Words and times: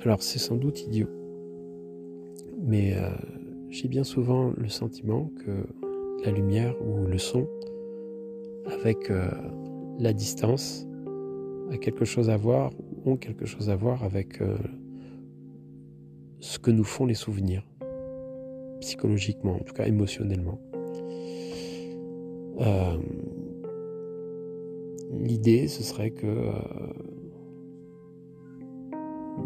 Alors 0.00 0.22
c'est 0.22 0.38
sans 0.38 0.54
doute 0.54 0.82
idiot, 0.82 1.08
mais 2.62 2.96
euh, 2.96 3.10
j'ai 3.68 3.88
bien 3.88 4.04
souvent 4.04 4.52
le 4.56 4.68
sentiment 4.68 5.32
que 5.44 5.66
la 6.24 6.30
lumière 6.30 6.76
ou 6.80 7.04
le 7.04 7.18
son, 7.18 7.48
avec 8.66 9.10
euh, 9.10 9.28
la 9.98 10.12
distance, 10.12 10.86
a 11.72 11.78
quelque 11.78 12.04
chose 12.04 12.30
à 12.30 12.36
voir, 12.36 12.70
ont 13.04 13.16
quelque 13.16 13.44
chose 13.44 13.70
à 13.70 13.76
voir 13.76 14.04
avec 14.04 14.40
euh, 14.40 14.56
ce 16.38 16.60
que 16.60 16.70
nous 16.70 16.84
font 16.84 17.06
les 17.06 17.14
souvenirs, 17.14 17.66
psychologiquement, 18.80 19.56
en 19.56 19.60
tout 19.60 19.74
cas 19.74 19.86
émotionnellement. 19.86 20.60
Euh, 22.60 22.98
l'idée, 25.12 25.68
ce 25.68 25.82
serait 25.82 26.10
que 26.10 26.50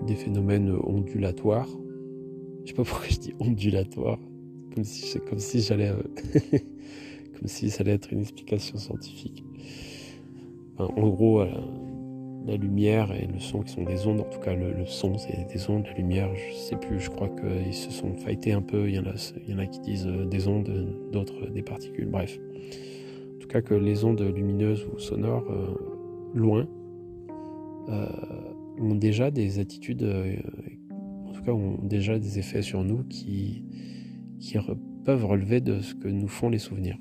des 0.06 0.14
phénomènes 0.14 0.70
ondulatoires, 0.84 1.68
je 2.64 2.70
sais 2.70 2.74
pas 2.74 2.84
pourquoi 2.84 3.08
je 3.08 3.18
dis 3.18 3.34
ondulatoires, 3.40 4.18
comme 4.74 4.84
si, 5.38 5.60
j'allais, 5.60 5.88
euh, 5.90 6.02
comme 7.38 7.48
si 7.48 7.70
ça 7.70 7.82
allait 7.82 7.92
être 7.94 8.12
une 8.12 8.20
explication 8.20 8.78
scientifique. 8.78 9.44
en 10.78 11.08
gros, 11.08 11.40
euh, 11.40 11.50
la 12.46 12.56
lumière 12.56 13.12
et 13.12 13.26
le 13.26 13.38
son 13.38 13.60
qui 13.60 13.72
sont 13.72 13.84
des 13.84 14.06
ondes, 14.06 14.20
en 14.20 14.24
tout 14.24 14.40
cas 14.40 14.54
le, 14.54 14.84
son 14.86 15.18
c'est 15.18 15.46
des 15.52 15.70
ondes, 15.70 15.84
la 15.86 15.94
lumière, 15.94 16.30
je 16.34 16.54
sais 16.54 16.76
plus, 16.76 17.00
je 17.00 17.10
crois 17.10 17.28
qu'ils 17.28 17.74
se 17.74 17.90
sont 17.90 18.14
fightés 18.14 18.52
un 18.52 18.62
peu, 18.62 18.88
il 18.88 18.94
y 18.94 18.98
en 18.98 19.04
a, 19.04 19.14
il 19.46 19.52
y 19.52 19.54
en 19.54 19.58
a 19.58 19.66
qui 19.66 19.80
disent 19.80 20.06
euh, 20.06 20.24
des 20.24 20.48
ondes, 20.48 20.70
d'autres 21.12 21.46
des 21.50 21.62
particules, 21.62 22.06
bref. 22.06 22.38
En 23.36 23.38
tout 23.40 23.48
cas 23.48 23.60
que 23.62 23.74
les 23.74 24.04
ondes 24.04 24.20
lumineuses 24.20 24.86
ou 24.92 24.98
sonores, 24.98 25.50
loin, 26.34 26.68
ont 27.88 28.94
déjà 28.94 29.30
des 29.30 29.58
attitudes, 29.58 30.04
en 31.26 31.32
tout 31.32 31.42
cas 31.42 31.52
ont 31.52 31.78
déjà 31.82 32.18
des 32.18 32.38
effets 32.38 32.62
sur 32.62 32.84
nous 32.84 33.02
qui 33.04 33.64
peuvent 35.04 35.24
relever 35.24 35.60
de 35.60 35.80
ce 35.80 35.94
que 35.94 36.08
nous 36.08 36.28
font 36.28 36.48
les 36.48 36.58
souvenirs. 36.58 36.98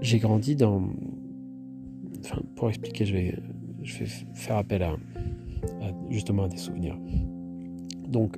J'ai 0.00 0.18
grandi 0.18 0.56
dans... 0.56 0.90
Pour 2.54 2.68
expliquer, 2.68 3.04
je 3.04 3.14
vais, 3.14 3.34
faire 4.34 4.56
appel 4.56 4.82
à, 4.82 4.96
justement 6.10 6.44
à 6.44 6.48
des 6.48 6.56
souvenirs. 6.56 6.98
Donc, 8.08 8.36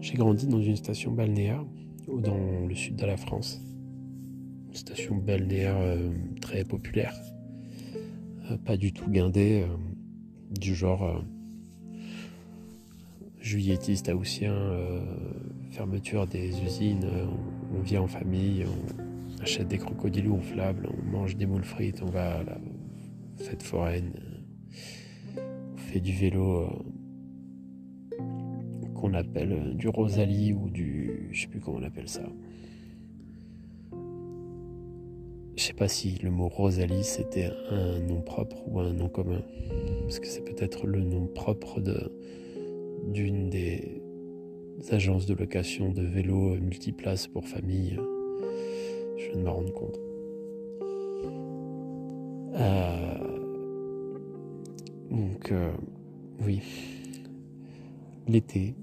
j'ai 0.00 0.14
grandi 0.14 0.46
dans 0.46 0.60
une 0.60 0.76
station 0.76 1.12
balnéaire 1.12 1.64
dans 2.08 2.66
le 2.66 2.74
sud 2.74 2.96
de 2.96 3.06
la 3.06 3.16
France. 3.16 3.60
Une 4.68 4.74
station 4.74 5.16
balnéaire 5.16 5.76
euh, 5.78 6.10
très 6.40 6.64
populaire. 6.64 7.14
Euh, 8.50 8.56
pas 8.58 8.76
du 8.76 8.92
tout 8.92 9.10
guindée, 9.10 9.62
euh, 9.62 9.76
du 10.50 10.74
genre 10.74 11.22
juilletistes 13.40 14.08
haussien, 14.08 14.54
fermeture 15.76 16.26
des 16.26 16.62
usines, 16.62 17.04
euh, 17.04 17.26
on, 17.76 17.80
vient 17.80 18.00
en 18.00 18.06
famille, 18.06 18.64
on 18.64 19.42
achète 19.42 19.68
des 19.68 19.76
crocodiles 19.76 20.28
gonflables, 20.28 20.88
on 20.90 21.10
mange 21.10 21.36
des 21.36 21.44
moules 21.44 21.64
frites, 21.64 22.02
on 22.02 22.10
va 22.10 22.38
à 22.38 22.44
la 22.44 22.58
fête 23.36 23.62
foraine, 23.62 24.12
on 25.36 25.76
fait 25.76 26.00
du 26.00 26.12
vélo 26.12 26.60
euh, 26.60 28.18
qu'on 28.94 29.14
appelle 29.14 29.76
du 29.76 29.88
Rosalie 29.88 30.52
ou 30.52 30.68
du. 30.70 31.28
je 31.30 31.42
sais 31.42 31.48
plus 31.48 31.60
comment 31.60 31.78
on 31.78 31.82
appelle 31.82 32.08
ça. 32.08 32.22
Je 35.56 35.62
sais 35.62 35.72
pas 35.72 35.88
si 35.88 36.18
le 36.22 36.30
mot 36.30 36.48
Rosalie 36.48 37.04
c'était 37.04 37.50
un 37.70 37.98
nom 38.00 38.20
propre 38.20 38.56
ou 38.68 38.80
un 38.80 38.92
nom 38.92 39.08
commun. 39.08 39.42
Parce 40.02 40.20
que 40.20 40.26
c'est 40.26 40.44
peut-être 40.44 40.86
le 40.86 41.00
nom 41.00 41.26
propre 41.26 41.80
d'une 43.06 43.48
des 43.48 44.02
agences 44.90 45.26
de 45.26 45.34
location 45.34 45.90
de 45.90 46.02
vélos 46.02 46.56
multiplaces 46.60 47.26
pour 47.26 47.46
famille. 47.48 47.98
Je 49.16 49.30
viens 49.30 49.36
de 49.36 49.42
me 49.42 49.48
rendre 49.48 49.72
compte. 49.72 49.98
Euh, 52.54 53.15
donc, 55.10 55.52
euh, 55.52 55.72
oui. 56.44 56.60
L'été, 58.28 58.74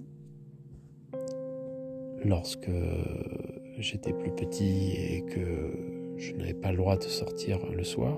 lorsque 2.24 2.72
j'étais 3.78 4.14
plus 4.14 4.32
petit 4.32 4.92
et 4.92 5.26
que 5.26 6.16
je 6.18 6.34
n'avais 6.34 6.54
pas 6.54 6.72
le 6.72 6.78
droit 6.78 6.96
de 6.96 7.04
sortir 7.04 7.60
le 7.70 7.84
soir, 7.84 8.18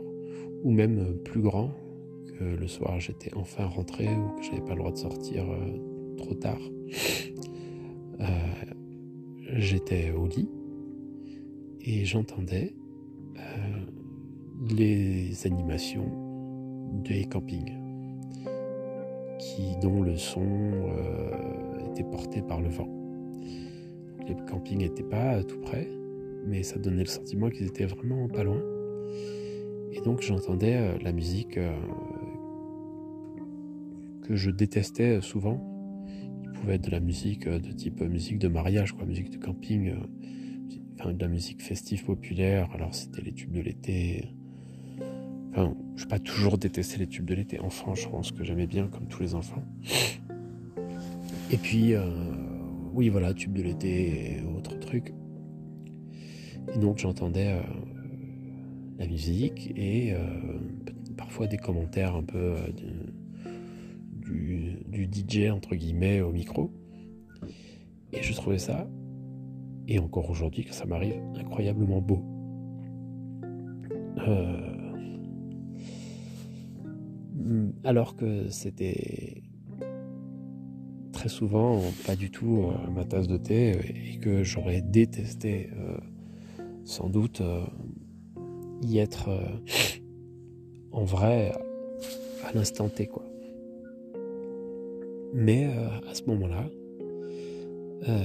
ou 0.63 0.71
même 0.71 1.17
plus 1.23 1.41
grand, 1.41 1.71
que 2.37 2.43
le 2.43 2.67
soir 2.67 2.99
j'étais 2.99 3.33
enfin 3.35 3.65
rentré 3.65 4.07
ou 4.07 4.37
que 4.37 4.43
j'avais 4.43 4.61
pas 4.61 4.73
le 4.73 4.79
droit 4.79 4.91
de 4.91 4.97
sortir 4.97 5.49
euh, 5.49 6.15
trop 6.17 6.35
tard. 6.35 6.61
Euh, 8.21 8.25
j'étais 9.57 10.11
au 10.11 10.25
lit 10.25 10.49
et 11.81 12.05
j'entendais 12.05 12.73
les 14.69 15.45
animations 15.45 16.09
des 17.03 17.25
campings 17.25 17.84
qui, 19.39 19.75
dont 19.81 20.01
le 20.01 20.17
son 20.17 20.43
euh, 20.43 21.89
était 21.89 22.03
porté 22.03 22.41
par 22.41 22.61
le 22.61 22.69
vent. 22.69 22.89
Les 24.27 24.35
campings 24.47 24.79
n'étaient 24.79 25.03
pas 25.03 25.43
tout 25.43 25.59
près, 25.59 25.87
mais 26.45 26.63
ça 26.63 26.79
donnait 26.79 27.03
le 27.03 27.09
sentiment 27.09 27.49
qu'ils 27.49 27.67
étaient 27.67 27.85
vraiment 27.85 28.27
pas 28.27 28.43
loin. 28.43 28.61
Et 29.91 30.01
donc 30.01 30.21
j'entendais 30.21 30.97
la 30.99 31.11
musique 31.11 31.59
que 34.23 34.35
je 34.35 34.49
détestais 34.49 35.21
souvent 35.21 35.75
pouvait 36.55 36.75
être 36.75 36.85
de 36.85 36.91
la 36.91 36.99
musique 36.99 37.47
euh, 37.47 37.59
de 37.59 37.71
type 37.71 38.01
euh, 38.01 38.09
musique 38.09 38.39
de 38.39 38.47
mariage, 38.47 38.93
quoi, 38.93 39.05
musique 39.05 39.29
de 39.29 39.37
camping, 39.37 39.89
euh, 39.89 40.77
enfin 40.99 41.13
de 41.13 41.21
la 41.21 41.27
musique 41.27 41.61
festive 41.61 42.03
populaire. 42.03 42.69
Alors 42.73 42.95
c'était 42.95 43.21
les 43.21 43.33
tubes 43.33 43.51
de 43.51 43.61
l'été. 43.61 44.33
Enfin, 45.57 45.73
je 45.95 46.03
n'ai 46.03 46.09
pas 46.09 46.19
toujours 46.19 46.57
détesté 46.57 46.97
les 46.97 47.07
tubes 47.07 47.25
de 47.25 47.33
l'été. 47.33 47.61
Enfant, 47.61 47.95
je 47.95 48.09
pense 48.09 48.33
que 48.33 48.43
j'aimais 48.43 48.67
bien, 48.67 48.87
comme 48.87 49.07
tous 49.07 49.21
les 49.21 49.35
enfants. 49.35 49.63
Et 51.49 51.57
puis, 51.57 51.93
oui, 52.93 53.07
voilà, 53.07 53.33
tubes 53.33 53.53
de 53.53 53.61
l'été 53.61 54.39
et 54.39 54.41
autres 54.43 54.77
trucs. 54.79 55.13
Et 56.73 56.79
donc 56.79 56.97
j'entendais 56.97 57.61
la 58.97 59.07
musique 59.07 59.71
et 59.77 60.13
parfois 61.15 61.47
des 61.47 61.57
commentaires 61.57 62.15
un 62.15 62.23
peu 62.23 62.55
du, 64.11 65.11
DJ 65.11 65.49
entre 65.51 65.75
guillemets 65.75 66.21
au 66.21 66.31
micro. 66.31 66.71
Et 68.11 68.23
je 68.23 68.33
trouvais 68.33 68.57
ça, 68.57 68.87
et 69.87 69.99
encore 69.99 70.29
aujourd'hui 70.29 70.63
que 70.63 70.73
ça 70.73 70.85
m'arrive, 70.85 71.21
incroyablement 71.35 72.01
beau. 72.01 72.23
Euh, 74.27 74.74
alors 77.85 78.15
que 78.15 78.49
c'était 78.49 79.43
très 81.13 81.29
souvent 81.29 81.81
pas 82.05 82.15
du 82.17 82.29
tout 82.29 82.65
euh, 82.65 82.91
ma 82.91 83.05
tasse 83.05 83.27
de 83.27 83.37
thé 83.37 83.71
et 83.71 84.19
que 84.19 84.43
j'aurais 84.43 84.81
détesté 84.81 85.69
euh, 85.77 85.97
sans 86.83 87.09
doute 87.09 87.41
y 88.81 88.97
être 88.97 89.29
en 90.91 91.03
vrai 91.03 91.53
à 92.45 92.51
l'instant 92.53 92.89
T 92.89 93.07
quoi. 93.07 93.23
Mais 95.37 95.65
euh, 95.65 95.89
à 96.09 96.13
ce 96.13 96.23
moment-là, 96.27 96.69
euh, 98.07 98.23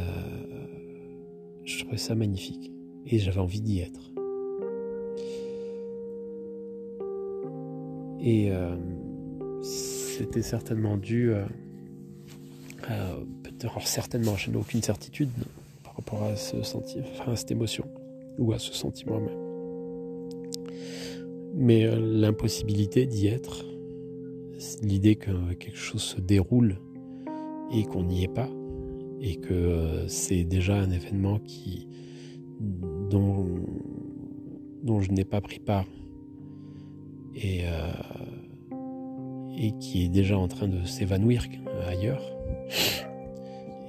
je 1.64 1.80
trouvais 1.80 1.96
ça 1.96 2.14
magnifique 2.14 2.72
et 3.04 3.18
j'avais 3.18 3.40
envie 3.40 3.60
d'y 3.60 3.80
être. 3.80 4.12
Et 8.20 8.52
euh, 8.52 8.76
c'était 10.20 10.42
certainement 10.42 10.98
dû 10.98 11.32
à, 11.32 11.46
peut-être 13.42 13.80
certainement, 13.86 14.36
je 14.36 14.50
n'ai 14.50 14.58
aucune 14.58 14.82
certitude 14.82 15.30
par 15.82 15.96
rapport 15.96 16.22
à 16.24 16.36
ce 16.36 16.62
sentiment, 16.62 17.06
à 17.26 17.36
cette 17.36 17.50
émotion 17.50 17.86
ou 18.38 18.52
à 18.52 18.58
ce 18.58 18.74
sentiment 18.74 19.18
même. 19.18 19.38
Mais 21.54 21.86
l'impossibilité 21.96 23.06
d'y 23.06 23.28
être, 23.28 23.64
l'idée 24.82 25.16
que 25.16 25.54
quelque 25.54 25.78
chose 25.78 26.02
se 26.02 26.20
déroule 26.20 26.78
et 27.72 27.84
qu'on 27.84 28.04
n'y 28.04 28.24
est 28.24 28.34
pas 28.34 28.50
et 29.22 29.36
que 29.36 29.54
euh, 29.54 30.06
c'est 30.08 30.44
déjà 30.44 30.76
un 30.76 30.90
événement 30.90 31.38
qui 31.38 31.88
dont, 32.60 33.46
dont 34.82 35.00
je 35.00 35.12
n'ai 35.12 35.24
pas 35.24 35.40
pris 35.40 35.60
part 35.60 35.86
et, 37.34 37.62
euh, 37.64 37.92
et 39.62 39.72
qui 39.72 40.04
est 40.04 40.08
déjà 40.08 40.38
en 40.38 40.48
train 40.48 40.68
de 40.68 40.82
s'évanouir 40.84 41.44
ailleurs 41.86 42.22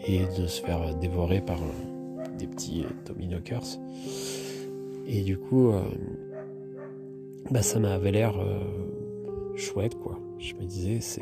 et 0.06 0.20
de 0.38 0.46
se 0.46 0.62
faire 0.62 0.96
dévorer 0.98 1.40
par 1.40 1.60
des 2.38 2.46
petits 2.46 2.84
Tommy 3.06 3.28
Knockers. 3.28 3.80
Et 5.08 5.22
du 5.22 5.38
coup, 5.38 5.72
bah, 7.50 7.62
ça 7.62 7.80
m'avait 7.80 8.12
l'air 8.12 8.36
chouette, 9.56 9.96
quoi. 9.96 10.20
Je 10.40 10.56
me 10.56 10.66
disais, 10.66 11.00
c'est. 11.00 11.22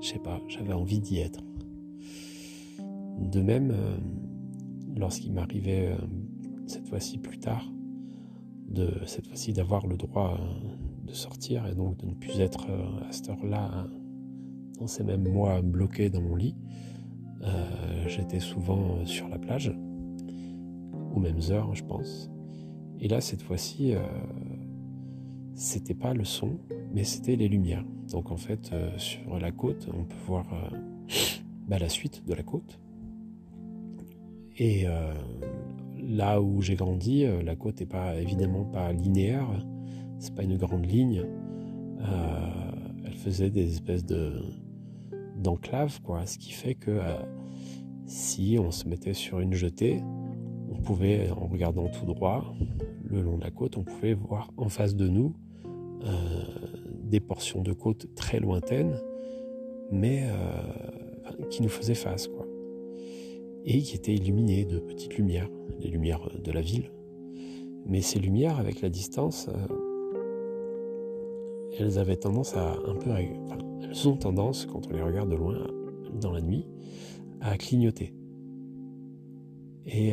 Je 0.00 0.06
sais 0.08 0.18
pas, 0.18 0.40
j'avais 0.48 0.72
envie 0.72 1.00
d'y 1.00 1.18
être. 1.18 1.40
De 3.20 3.42
même, 3.42 3.74
lorsqu'il 4.96 5.32
m'arrivait 5.32 5.94
cette 6.66 6.88
fois-ci 6.88 7.18
plus 7.18 7.38
tard, 7.38 7.70
de 8.68 8.90
cette 9.04 9.26
fois-ci 9.26 9.52
d'avoir 9.52 9.86
le 9.86 9.96
droit 9.96 10.38
de 11.08 11.14
sortir 11.14 11.66
et 11.66 11.74
donc 11.74 11.96
de 11.98 12.06
ne 12.06 12.14
plus 12.14 12.40
être 12.40 12.66
à 13.08 13.12
cette 13.12 13.30
heure-là 13.30 13.86
dans 14.78 14.86
ces 14.86 15.04
mêmes 15.04 15.28
mois 15.28 15.62
bloqué 15.62 16.10
dans 16.10 16.20
mon 16.20 16.36
lit. 16.36 16.54
J'étais 18.06 18.40
souvent 18.40 19.04
sur 19.04 19.28
la 19.28 19.38
plage, 19.38 19.72
aux 21.14 21.20
mêmes 21.20 21.40
heures, 21.50 21.74
je 21.74 21.84
pense. 21.84 22.30
Et 23.00 23.08
là, 23.08 23.20
cette 23.20 23.42
fois-ci, 23.42 23.94
c'était 25.58 25.94
pas 25.94 26.14
le 26.14 26.24
son, 26.24 26.58
mais 26.94 27.04
c'était 27.04 27.36
les 27.36 27.48
lumières. 27.48 27.84
Donc 28.10 28.30
en 28.30 28.36
fait, 28.36 28.70
euh, 28.72 28.96
sur 28.96 29.38
la 29.38 29.50
côte, 29.50 29.88
on 29.92 30.04
peut 30.04 30.16
voir 30.26 30.46
euh, 30.52 30.76
bah, 31.66 31.78
la 31.78 31.88
suite 31.88 32.24
de 32.26 32.32
la 32.32 32.42
côte. 32.42 32.78
Et 34.56 34.86
euh, 34.86 35.12
là 36.00 36.40
où 36.40 36.62
j'ai 36.62 36.76
grandi, 36.76 37.26
la 37.44 37.56
côte 37.56 37.80
n'est 37.80 37.86
pas 37.86 38.16
évidemment 38.16 38.64
pas 38.64 38.92
linéaire, 38.92 39.48
c'est 40.18 40.34
pas 40.34 40.42
une 40.42 40.56
grande 40.56 40.86
ligne. 40.86 41.24
elle 43.04 43.14
faisait 43.14 43.50
des 43.50 43.72
espèces 43.72 44.04
de 44.04 44.42
d'enclaves, 45.36 46.00
quoi. 46.02 46.26
Ce 46.26 46.36
qui 46.36 46.52
fait 46.52 46.74
que 46.74 47.00
si 48.06 48.56
on 48.60 48.70
se 48.70 48.88
mettait 48.88 49.14
sur 49.14 49.40
une 49.40 49.54
jetée, 49.54 50.02
on 50.70 50.80
pouvait, 50.80 51.30
en 51.30 51.46
regardant 51.46 51.88
tout 51.88 52.06
droit 52.06 52.54
le 53.04 53.22
long 53.22 53.38
de 53.38 53.44
la 53.44 53.50
côte, 53.50 53.76
on 53.76 53.84
pouvait 53.84 54.14
voir 54.14 54.50
en 54.56 54.68
face 54.68 54.94
de 54.94 55.08
nous 55.08 55.34
euh, 56.04 56.42
des 57.04 57.20
portions 57.20 57.62
de 57.62 57.72
côte 57.72 58.14
très 58.14 58.38
lointaines, 58.38 59.00
mais 59.90 60.24
euh, 60.24 61.46
qui 61.50 61.62
nous 61.62 61.68
faisaient 61.68 61.94
face, 61.94 62.28
quoi. 62.28 62.46
Et 63.64 63.80
qui 63.80 63.96
étaient 63.96 64.14
illuminées 64.14 64.64
de 64.64 64.78
petites 64.78 65.16
lumières, 65.16 65.48
les 65.80 65.88
lumières 65.88 66.28
de 66.42 66.52
la 66.52 66.60
ville. 66.60 66.90
Mais 67.86 68.02
ces 68.02 68.18
lumières, 68.18 68.58
avec 68.58 68.82
la 68.82 68.90
distance, 68.90 69.48
euh, 69.48 69.87
elles 71.78 71.98
avaient 71.98 72.16
tendance 72.16 72.56
à 72.56 72.72
un 72.86 72.94
peu, 72.94 73.10
elles 73.10 74.08
ont 74.08 74.16
tendance, 74.16 74.66
quand 74.66 74.86
on 74.88 74.92
les 74.92 75.02
regarde 75.02 75.30
de 75.30 75.36
loin 75.36 75.66
dans 76.20 76.32
la 76.32 76.40
nuit, 76.40 76.66
à 77.40 77.56
clignoter. 77.56 78.14
Et 79.86 80.12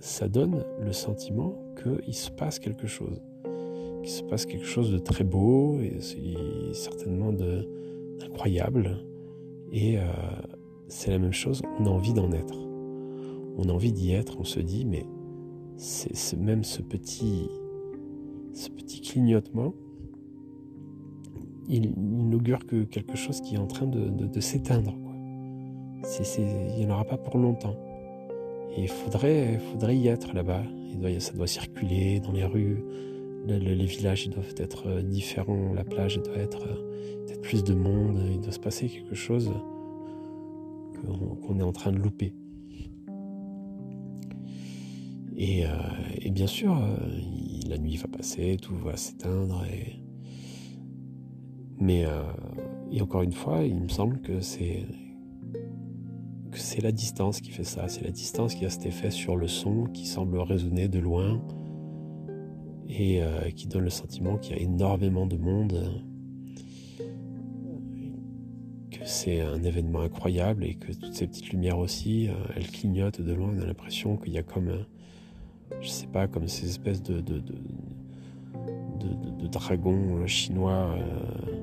ça 0.00 0.28
donne 0.28 0.64
le 0.80 0.92
sentiment 0.92 1.54
qu'il 1.76 2.14
se 2.14 2.30
passe 2.30 2.58
quelque 2.58 2.86
chose 2.86 3.20
qu'il 4.02 4.10
se 4.10 4.22
passe 4.22 4.46
quelque 4.46 4.66
chose 4.66 4.90
de 4.90 4.98
très 4.98 5.24
beau 5.24 5.78
et 5.80 5.98
certainement 6.72 7.32
d'incroyable. 7.32 8.98
Et 9.70 9.98
euh, 9.98 10.02
c'est 10.88 11.10
la 11.10 11.18
même 11.18 11.32
chose, 11.32 11.62
on 11.78 11.86
a 11.86 11.88
envie 11.88 12.12
d'en 12.12 12.32
être. 12.32 12.58
On 13.56 13.68
a 13.68 13.72
envie 13.72 13.92
d'y 13.92 14.12
être, 14.12 14.36
on 14.38 14.44
se 14.44 14.60
dit, 14.60 14.84
mais 14.84 15.06
c'est 15.76 16.38
même 16.38 16.64
ce 16.64 16.82
petit, 16.82 17.48
ce 18.52 18.68
petit 18.70 19.00
clignotement, 19.00 19.74
il, 21.68 21.92
n'augure 21.96 22.66
que 22.66 22.84
quelque 22.84 23.16
chose 23.16 23.40
qui 23.40 23.54
est 23.54 23.58
en 23.58 23.66
train 23.66 23.86
de, 23.86 24.40
s'éteindre. 24.40 24.94
il 26.38 26.74
n'y 26.78 26.86
en 26.86 26.90
aura 26.90 27.04
pas 27.04 27.16
pour 27.16 27.38
longtemps. 27.38 27.76
Et 28.76 28.82
il 28.82 28.88
faudrait, 28.88 29.58
faudrait 29.70 29.96
y 29.96 30.08
être 30.08 30.34
là-bas. 30.34 30.62
Ça 31.18 31.32
doit 31.32 31.46
circuler 31.46 32.20
dans 32.20 32.32
les 32.32 32.44
rues, 32.44 32.84
les 33.46 33.86
villages 33.86 34.28
doivent 34.28 34.54
être 34.56 34.88
euh, 34.88 35.02
différents, 35.02 35.72
la 35.72 35.84
plage 35.84 36.20
doit 36.22 36.36
être 36.36 36.66
euh, 36.66 37.36
plus 37.42 37.64
de 37.64 37.74
monde, 37.74 38.20
il 38.30 38.40
doit 38.40 38.52
se 38.52 38.60
passer 38.60 38.88
quelque 38.88 39.14
chose 39.14 39.50
qu'on 41.44 41.58
est 41.58 41.62
en 41.62 41.72
train 41.72 41.90
de 41.90 41.98
louper. 41.98 42.34
Et, 45.36 45.66
euh, 45.66 45.70
bien 46.30 46.46
sûr, 46.46 46.76
la 47.68 47.78
nuit 47.78 47.96
va 47.96 48.06
passer, 48.06 48.56
tout 48.60 48.76
va 48.76 48.96
s'éteindre. 48.96 49.64
Mais 51.82 52.06
et 52.92 53.02
encore 53.02 53.22
une 53.22 53.32
fois, 53.32 53.64
il 53.64 53.80
me 53.80 53.88
semble 53.88 54.20
que 54.20 54.40
c'est 54.40 54.84
que 56.52 56.58
c'est 56.58 56.82
la 56.82 56.92
distance 56.92 57.40
qui 57.40 57.50
fait 57.50 57.64
ça. 57.64 57.88
C'est 57.88 58.04
la 58.04 58.10
distance 58.10 58.54
qui 58.54 58.64
a 58.66 58.70
cet 58.70 58.86
effet 58.86 59.10
sur 59.10 59.36
le 59.36 59.48
son 59.48 59.86
qui 59.86 60.06
semble 60.06 60.38
résonner 60.38 60.86
de 60.86 60.98
loin 60.98 61.42
et 62.88 63.22
euh, 63.22 63.50
qui 63.50 63.66
donne 63.66 63.84
le 63.84 63.90
sentiment 63.90 64.36
qu'il 64.36 64.54
y 64.54 64.58
a 64.58 64.62
énormément 64.62 65.26
de 65.26 65.38
monde, 65.38 66.04
que 68.90 69.00
c'est 69.04 69.40
un 69.40 69.62
événement 69.64 70.00
incroyable 70.00 70.64
et 70.64 70.74
que 70.74 70.92
toutes 70.92 71.14
ces 71.14 71.26
petites 71.26 71.50
lumières 71.50 71.78
aussi, 71.78 72.28
euh, 72.28 72.34
elles 72.54 72.70
clignotent 72.70 73.22
de 73.22 73.32
loin. 73.32 73.50
On 73.56 73.62
a 73.62 73.64
l'impression 73.64 74.18
qu'il 74.18 74.34
y 74.34 74.38
a 74.38 74.42
comme, 74.42 74.84
je 75.80 75.88
sais 75.88 76.06
pas, 76.06 76.28
comme 76.28 76.48
ces 76.48 76.66
espèces 76.66 77.02
de, 77.02 77.20
de, 77.22 77.38
de, 77.38 77.52
dragons 79.48 80.26
chinois 80.26 80.96
euh, 80.96 81.61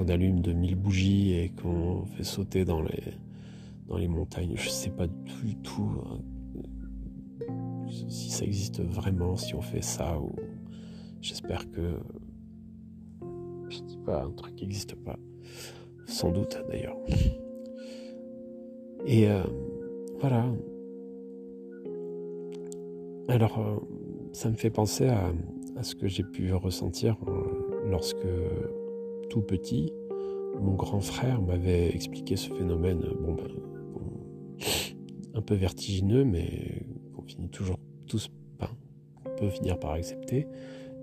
qu'on 0.00 0.08
allume 0.08 0.40
de 0.40 0.52
mille 0.54 0.76
bougies 0.76 1.34
et 1.34 1.50
qu'on 1.50 2.06
fait 2.16 2.24
sauter 2.24 2.64
dans 2.64 2.80
les, 2.80 3.02
dans 3.86 3.98
les 3.98 4.08
montagnes. 4.08 4.54
Je 4.56 4.70
sais 4.70 4.88
pas 4.88 5.06
du 5.06 5.56
tout 5.56 5.90
si 8.08 8.30
ça 8.30 8.44
existe 8.44 8.80
vraiment, 8.80 9.36
si 9.36 9.54
on 9.54 9.60
fait 9.60 9.82
ça, 9.82 10.18
ou 10.18 10.32
j'espère 11.20 11.70
que 11.70 11.98
je 13.68 13.78
pas 14.06 14.22
un 14.24 14.30
truc 14.30 14.56
qui 14.56 14.64
n'existe 14.64 14.94
pas, 14.94 15.18
sans 16.06 16.30
doute 16.30 16.62
d'ailleurs. 16.70 16.96
Et 19.06 19.28
euh, 19.28 19.42
voilà. 20.20 20.46
Alors, 23.28 23.58
euh, 23.58 23.76
ça 24.32 24.50
me 24.50 24.56
fait 24.56 24.70
penser 24.70 25.08
à, 25.08 25.32
ce 25.82 25.94
que 25.94 26.08
j'ai 26.08 26.24
pu 26.24 26.52
ressentir 26.52 27.16
euh, 27.26 27.88
lorsque, 27.88 28.26
tout 29.30 29.40
petit, 29.40 29.92
mon 30.60 30.74
grand 30.74 31.00
frère 31.00 31.40
m'avait 31.40 31.88
expliqué 31.94 32.36
ce 32.36 32.50
phénomène, 32.50 33.02
bon, 33.20 33.34
ben, 33.34 33.48
un 35.34 35.40
peu 35.40 35.54
vertigineux, 35.54 36.24
mais 36.24 36.84
qu'on 37.14 37.22
finit 37.22 37.48
toujours 37.48 37.78
tous, 38.06 38.28
ben, 38.58 38.68
on 39.24 39.36
peut 39.36 39.48
finir 39.48 39.78
par 39.78 39.92
accepter 39.92 40.46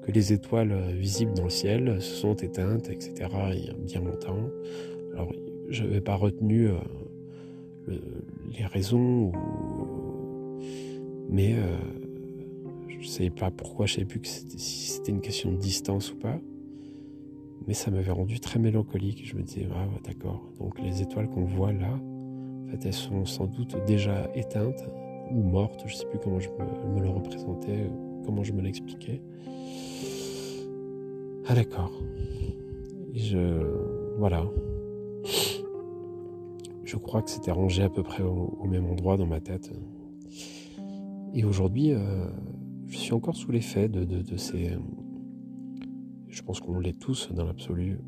que 0.05 0.11
les 0.11 0.33
étoiles 0.33 0.93
visibles 0.93 1.33
dans 1.33 1.45
le 1.45 1.49
ciel 1.49 2.01
se 2.01 2.15
sont 2.15 2.35
éteintes, 2.35 2.89
etc. 2.89 3.29
il 3.53 3.65
y 3.65 3.69
a 3.69 3.73
bien 3.73 4.01
longtemps. 4.01 4.49
Alors, 5.13 5.31
je 5.69 5.83
n'avais 5.83 6.01
pas 6.01 6.15
retenu 6.15 6.69
euh, 6.69 7.97
les 8.57 8.65
raisons, 8.65 9.31
mais 11.29 11.55
euh, 11.55 11.77
je 12.87 12.97
ne 12.97 13.03
savais 13.03 13.29
pas 13.29 13.51
pourquoi, 13.51 13.85
je 13.85 13.93
ne 13.93 13.95
savais 13.95 14.07
plus 14.07 14.19
que 14.19 14.27
si 14.27 14.91
c'était 14.91 15.11
une 15.11 15.21
question 15.21 15.51
de 15.51 15.57
distance 15.57 16.11
ou 16.11 16.17
pas. 16.17 16.39
Mais 17.67 17.73
ça 17.73 17.91
m'avait 17.91 18.11
rendu 18.11 18.39
très 18.39 18.59
mélancolique. 18.59 19.27
Je 19.27 19.35
me 19.35 19.43
disais, 19.43 19.67
ah, 19.75 19.87
d'accord, 20.05 20.49
donc 20.59 20.79
les 20.79 21.01
étoiles 21.01 21.29
qu'on 21.29 21.43
voit 21.43 21.73
là, 21.73 21.99
en 22.67 22.71
fait, 22.71 22.85
elles 22.85 22.93
sont 22.93 23.25
sans 23.25 23.45
doute 23.45 23.75
déjà 23.85 24.29
éteintes 24.35 24.83
ou 25.31 25.41
morte, 25.41 25.83
je 25.85 25.95
sais 25.95 26.05
plus 26.05 26.19
comment 26.19 26.39
je 26.39 26.49
me, 26.49 27.01
le 27.01 27.09
représentais, 27.09 27.89
comment 28.25 28.43
je 28.43 28.53
me 28.53 28.61
l'expliquais. 28.61 29.21
Ah 31.47 31.55
d'accord. 31.55 31.91
Je 33.13 34.17
voilà. 34.17 34.45
Je 36.83 36.95
crois 36.95 37.21
que 37.21 37.29
c'était 37.29 37.51
rangé 37.51 37.83
à 37.83 37.89
peu 37.89 38.03
près 38.03 38.23
au, 38.23 38.65
même 38.65 38.85
endroit 38.85 39.17
dans 39.17 39.25
ma 39.25 39.39
tête. 39.39 39.71
Et 41.33 41.43
aujourd'hui, 41.43 41.91
euh, 41.91 42.27
je 42.87 42.97
suis 42.97 43.13
encore 43.13 43.35
sous 43.35 43.51
l'effet 43.51 43.89
de, 43.89 44.37
ces. 44.37 44.71
Je 46.37 46.43
pense 46.43 46.59
qu'on 46.59 46.79
l'est 46.79 46.99
tous 46.99 47.31
dans 47.31 47.45
l'absolu. 47.45 47.99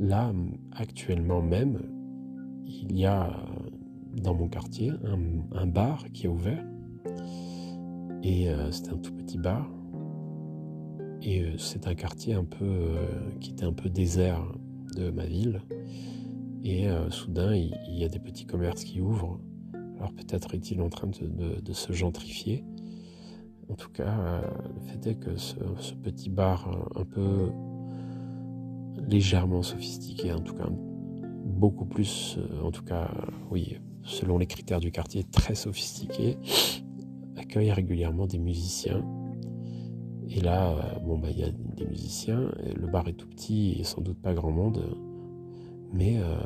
Là, 0.00 0.32
actuellement 0.72 1.40
même, 1.40 1.78
il 2.66 2.98
y 2.98 3.06
a 3.06 3.30
dans 4.16 4.34
mon 4.34 4.48
quartier 4.48 4.90
un, 5.52 5.66
bar 5.68 6.04
qui 6.12 6.26
est 6.26 6.28
ouvert. 6.28 6.64
Et 8.24 8.50
euh, 8.50 8.72
c'est 8.72 8.88
un 8.88 8.96
tout 8.96 9.12
petit 9.12 9.38
bar. 9.38 9.70
Et 11.22 11.44
euh, 11.44 11.56
c'est 11.58 11.86
un 11.86 11.94
quartier 11.94 12.34
un 12.34 12.42
peu 12.42 12.64
euh, 12.64 13.06
qui 13.38 13.52
était 13.52 13.64
un 13.64 13.72
peu 13.72 13.88
désert 13.88 14.42
de 14.96 15.10
ma 15.10 15.24
ville. 15.24 15.62
Et 16.64 16.88
soudain, 17.10 17.54
il, 17.54 17.72
y 17.88 18.04
a 18.04 18.08
des 18.08 18.18
petits 18.18 18.44
commerces 18.46 18.82
qui 18.82 19.00
ouvrent. 19.00 19.38
Alors 19.96 20.12
peut-être 20.12 20.56
est-il 20.56 20.82
en 20.82 20.88
train 20.88 21.06
de, 21.06 21.72
se 21.72 21.92
gentrifier. 21.92 22.64
En 23.70 23.74
tout 23.74 23.90
cas, 23.90 24.42
le 24.74 24.80
fait 24.80 25.10
est 25.10 25.14
que 25.16 25.36
ce, 25.36 25.54
petit 26.02 26.30
bar 26.30 26.68
un 26.96 27.04
peu 27.04 27.50
légèrement 29.06 29.62
sophistiqué, 29.62 30.32
en 30.32 30.40
tout 30.40 30.54
cas 30.54 30.68
beaucoup 31.44 31.84
plus, 31.84 32.38
en 32.62 32.70
tout 32.70 32.84
cas, 32.84 33.10
oui, 33.50 33.78
selon 34.02 34.38
les 34.38 34.46
critères 34.46 34.80
du 34.80 34.90
quartier, 34.90 35.24
très 35.24 35.54
sophistiqué, 35.54 36.38
accueille 37.36 37.70
régulièrement 37.70 38.26
des 38.26 38.38
musiciens. 38.38 39.04
Et 40.30 40.40
là, 40.40 40.70
euh, 40.70 40.98
bon, 41.00 41.18
bah, 41.18 41.28
il 41.30 41.38
y 41.38 41.44
a 41.44 41.50
des 41.50 41.86
musiciens, 41.86 42.50
le 42.76 42.86
bar 42.86 43.08
est 43.08 43.14
tout 43.14 43.28
petit 43.28 43.76
et 43.78 43.84
sans 43.84 44.00
doute 44.02 44.20
pas 44.20 44.34
grand 44.34 44.50
monde, 44.50 44.82
mais 45.92 46.18
euh, 46.18 46.36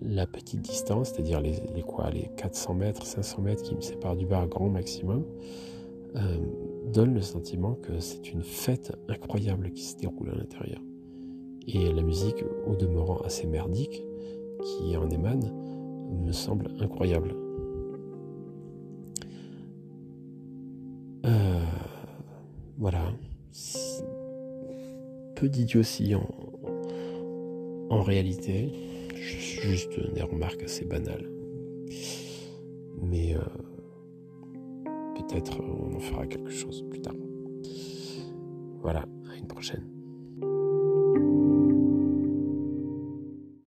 la 0.00 0.26
petite 0.26 0.62
distance, 0.62 1.10
c'est-à-dire 1.10 1.40
les, 1.40 1.82
quoi, 1.82 2.10
les 2.10 2.30
400 2.36 2.74
mètres, 2.74 3.04
500 3.04 3.42
mètres 3.42 3.62
qui 3.62 3.74
me 3.74 3.80
séparent 3.80 4.16
du 4.16 4.26
bar 4.26 4.46
grand 4.46 4.68
maximum, 4.68 5.24
euh, 6.16 6.38
donne 6.92 7.14
le 7.14 7.20
sentiment 7.20 7.74
que 7.74 7.98
c'est 7.98 8.32
une 8.32 8.42
fête 8.42 8.92
incroyable 9.08 9.72
qui 9.72 9.82
se 9.82 9.96
déroule 9.96 10.30
à 10.30 10.34
l'intérieur. 10.34 10.80
Et 11.66 11.92
la 11.92 12.02
musique, 12.02 12.44
au 12.66 12.76
demeurant 12.76 13.18
assez 13.18 13.46
merdique, 13.46 14.02
qui 14.62 14.96
en 14.96 15.08
émane, 15.10 15.50
me 16.24 16.32
semble 16.32 16.68
incroyable. 16.78 17.34
Euh, 21.26 21.64
voilà. 22.78 23.12
Peu 25.34 25.48
d'idiotie 25.48 26.14
en, 26.14 26.28
en 27.90 28.02
réalité. 28.02 28.72
Juste 29.16 29.98
des 30.14 30.22
remarques 30.22 30.62
assez 30.62 30.84
banales. 30.84 31.28
Mais 33.02 33.34
euh, 33.34 33.40
peut-être 35.34 35.60
on 35.60 35.96
en 35.96 36.00
fera 36.00 36.26
quelque 36.26 36.50
chose 36.50 36.84
plus 36.88 37.00
tard. 37.00 37.14
Voilà, 38.82 39.00
à 39.00 39.36
une 39.36 39.48
prochaine. 39.48 39.93